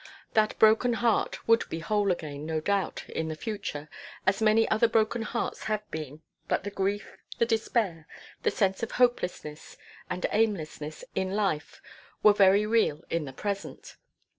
That 0.33 0.57
broken 0.57 0.93
heart 0.93 1.47
would 1.47 1.69
be 1.69 1.77
whole 1.77 2.11
again, 2.11 2.43
no 2.43 2.59
doubt, 2.59 3.07
in 3.07 3.27
the 3.27 3.35
future, 3.35 3.87
as 4.25 4.41
many 4.41 4.67
other 4.67 4.87
broken 4.87 5.21
hearts 5.21 5.65
have 5.65 5.87
been; 5.91 6.23
but 6.47 6.63
the 6.63 6.71
grief, 6.71 7.17
the 7.37 7.45
despair, 7.45 8.07
the 8.41 8.49
sense 8.49 8.81
of 8.81 8.93
hopelessness 8.93 9.77
and 10.09 10.25
aimlessness 10.31 11.03
in 11.13 11.35
life 11.35 11.83
were 12.23 12.33
very 12.33 12.65
real 12.65 13.01
in 13.11 13.25
the 13.25 13.33
present. 13.33 13.95